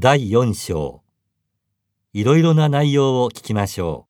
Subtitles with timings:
[0.00, 1.02] 第4章。
[2.12, 4.07] いろいろな内容を聞きましょう。